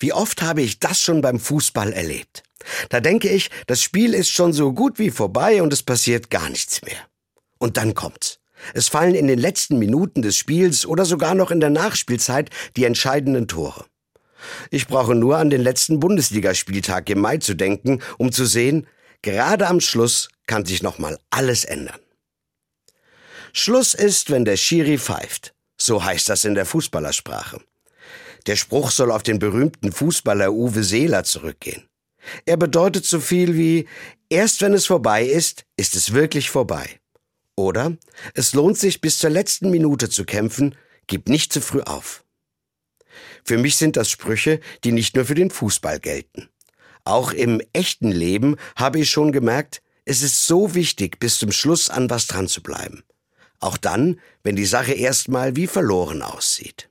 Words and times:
Wie 0.00 0.12
oft 0.12 0.42
habe 0.42 0.62
ich 0.62 0.80
das 0.80 1.00
schon 1.00 1.20
beim 1.20 1.38
Fußball 1.38 1.92
erlebt? 1.92 2.42
Da 2.88 3.00
denke 3.00 3.28
ich, 3.28 3.50
das 3.66 3.82
Spiel 3.82 4.14
ist 4.14 4.30
schon 4.30 4.52
so 4.52 4.72
gut 4.72 4.98
wie 4.98 5.10
vorbei 5.10 5.62
und 5.62 5.72
es 5.72 5.82
passiert 5.82 6.30
gar 6.30 6.48
nichts 6.48 6.82
mehr. 6.82 6.98
Und 7.58 7.76
dann 7.76 7.94
kommt's. 7.94 8.38
Es 8.74 8.88
fallen 8.88 9.14
in 9.14 9.26
den 9.26 9.38
letzten 9.38 9.78
Minuten 9.78 10.22
des 10.22 10.36
Spiels 10.36 10.86
oder 10.86 11.04
sogar 11.04 11.34
noch 11.34 11.50
in 11.50 11.60
der 11.60 11.70
Nachspielzeit 11.70 12.50
die 12.76 12.84
entscheidenden 12.84 13.46
Tore. 13.46 13.86
Ich 14.70 14.86
brauche 14.86 15.14
nur 15.14 15.36
an 15.36 15.50
den 15.50 15.60
letzten 15.60 16.00
Bundesligaspieltag 16.00 17.08
im 17.10 17.20
Mai 17.20 17.38
zu 17.38 17.54
denken, 17.54 18.00
um 18.18 18.32
zu 18.32 18.46
sehen, 18.46 18.86
gerade 19.22 19.66
am 19.66 19.80
Schluss 19.80 20.28
kann 20.46 20.64
sich 20.64 20.82
nochmal 20.82 21.18
alles 21.30 21.64
ändern. 21.64 22.00
Schluss 23.52 23.94
ist, 23.94 24.30
wenn 24.30 24.44
der 24.44 24.56
Schiri 24.56 24.98
pfeift. 24.98 25.54
So 25.76 26.04
heißt 26.04 26.28
das 26.28 26.44
in 26.44 26.54
der 26.54 26.66
Fußballersprache. 26.66 27.60
Der 28.46 28.56
Spruch 28.56 28.90
soll 28.90 29.10
auf 29.10 29.22
den 29.22 29.38
berühmten 29.38 29.92
Fußballer 29.92 30.52
Uwe 30.52 30.82
Seeler 30.82 31.24
zurückgehen. 31.24 31.84
Er 32.44 32.56
bedeutet 32.56 33.04
so 33.06 33.20
viel 33.20 33.56
wie, 33.56 33.88
erst 34.28 34.60
wenn 34.60 34.74
es 34.74 34.86
vorbei 34.86 35.24
ist, 35.24 35.64
ist 35.76 35.94
es 35.94 36.12
wirklich 36.12 36.50
vorbei. 36.50 37.00
Oder, 37.56 37.96
es 38.34 38.54
lohnt 38.54 38.78
sich 38.78 39.00
bis 39.00 39.18
zur 39.18 39.30
letzten 39.30 39.70
Minute 39.70 40.08
zu 40.08 40.24
kämpfen, 40.24 40.74
gib 41.06 41.28
nicht 41.28 41.52
zu 41.52 41.60
früh 41.60 41.80
auf. 41.82 42.24
Für 43.44 43.58
mich 43.58 43.76
sind 43.76 43.96
das 43.96 44.10
Sprüche, 44.10 44.60
die 44.84 44.92
nicht 44.92 45.16
nur 45.16 45.24
für 45.24 45.34
den 45.34 45.50
Fußball 45.50 45.98
gelten. 45.98 46.48
Auch 47.04 47.32
im 47.32 47.62
echten 47.72 48.10
Leben 48.10 48.56
habe 48.76 49.00
ich 49.00 49.10
schon 49.10 49.32
gemerkt, 49.32 49.82
es 50.04 50.22
ist 50.22 50.46
so 50.46 50.74
wichtig, 50.74 51.18
bis 51.18 51.38
zum 51.38 51.52
Schluss 51.52 51.90
an 51.90 52.10
was 52.10 52.26
dran 52.26 52.48
zu 52.48 52.62
bleiben. 52.62 53.02
Auch 53.58 53.76
dann, 53.76 54.20
wenn 54.42 54.56
die 54.56 54.66
Sache 54.66 54.92
erstmal 54.92 55.56
wie 55.56 55.66
verloren 55.66 56.22
aussieht. 56.22 56.89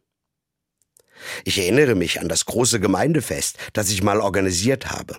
Ich 1.46 1.58
erinnere 1.59 1.96
mich 1.96 2.20
an 2.20 2.30
das 2.30 2.46
große 2.46 2.80
Gemeindefest, 2.80 3.58
das 3.73 3.90
ich 3.90 4.04
mal 4.04 4.22
organisiert 4.22 4.91
habe. 4.91 5.18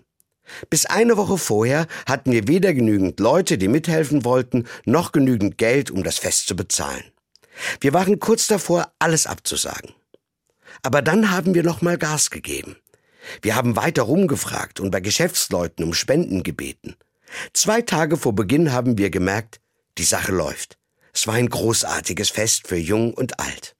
Bis 0.69 0.87
eine 0.87 1.17
Woche 1.17 1.39
vorher 1.39 1.87
hatten 2.07 2.33
wir 2.33 2.49
weder 2.49 2.75
genügend 2.75 3.21
Leute, 3.21 3.59
die 3.59 3.69
mithelfen 3.69 4.25
wollten, 4.25 4.67
noch 4.85 5.13
genügend 5.13 5.59
Geld, 5.59 5.91
um 5.91 6.03
das 6.03 6.19
Fest 6.19 6.49
zu 6.49 6.57
bezahlen. 6.57 7.05
Wir 7.81 7.93
waren 7.93 8.19
kurz 8.19 8.47
davor, 8.47 8.93
alles 8.99 9.27
abzusagen. 9.27 9.95
Aber 10.83 11.03
dann 11.03 11.31
haben 11.31 11.55
wir 11.55 11.63
noch 11.63 11.83
mal 11.83 11.99
Gas 11.99 12.31
gegeben. 12.31 12.77
Wir 13.43 13.55
haben 13.55 13.77
weiter 13.77 14.03
rumgefragt 14.03 14.81
und 14.81 14.91
bei 14.91 15.01
Geschäftsleuten 15.01 15.85
um 15.85 15.95
Spenden 15.95 16.43
gebeten. 16.43 16.97
Zwei 17.53 17.83
Tage 17.83 18.17
vor 18.17 18.35
Beginn 18.35 18.73
haben 18.73 18.99
wir 18.99 19.11
gemerkt, 19.11 19.61
die 19.99 20.05
Sache 20.05 20.33
läuft. 20.33 20.79
Es 21.13 21.27
war 21.27 21.35
ein 21.35 21.49
großartiges 21.49 22.31
Fest 22.31 22.67
für 22.67 22.77
Jung 22.77 23.13
und 23.15 23.39
Alt. 23.41 23.77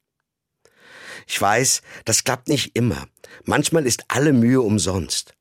Ich 1.33 1.41
weiß, 1.41 1.83
das 2.07 2.25
klappt 2.25 2.49
nicht 2.49 2.75
immer. 2.75 3.07
Manchmal 3.45 3.87
ist 3.87 4.03
alle 4.09 4.33
Mühe 4.33 4.61
umsonst. 4.61 5.33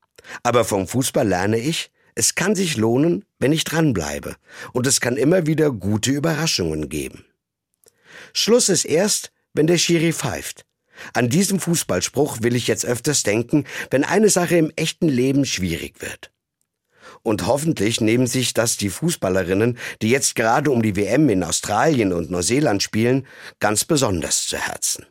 Aber 0.44 0.64
vom 0.64 0.88
Fußball 0.88 1.28
lerne 1.28 1.58
ich, 1.58 1.90
es 2.14 2.36
kann 2.36 2.54
sich 2.54 2.78
lohnen, 2.78 3.26
wenn 3.40 3.52
ich 3.52 3.64
dranbleibe. 3.64 4.36
Und 4.72 4.86
es 4.86 5.02
kann 5.02 5.18
immer 5.18 5.48
wieder 5.48 5.72
gute 5.72 6.12
Überraschungen 6.12 6.90
geben. 6.90 7.26
Schluss 8.34 8.70
ist 8.70 8.86
erst, 8.86 9.32
wenn 9.56 9.66
der 9.66 9.80
Schiri 9.80 10.14
pfeift. 10.14 10.64
An 11.14 11.28
diesem 11.28 11.60
Fußballspruch 11.60 12.44
will 12.44 12.56
ich 12.56 12.68
jetzt 12.68 12.86
öfters 12.86 13.24
denken, 13.24 13.66
wenn 13.90 14.04
eine 14.04 14.30
Sache 14.30 14.58
im 14.58 14.72
echten 14.76 15.10
Leben 15.10 15.44
schwierig 15.44 16.04
wird. 16.04 16.32
Und 17.24 17.48
hoffentlich 17.48 18.00
nehmen 18.00 18.28
sich 18.28 18.54
das 18.54 18.78
die 18.78 18.92
Fußballerinnen, 18.92 19.80
die 20.04 20.12
jetzt 20.12 20.36
gerade 20.36 20.70
um 20.70 20.84
die 20.84 20.96
WM 20.96 21.30
in 21.30 21.44
Australien 21.44 22.14
und 22.14 22.30
Neuseeland 22.30 22.84
spielen, 22.84 23.26
ganz 23.60 23.86
besonders 23.86 24.46
zu 24.46 24.58
Herzen. 24.58 25.08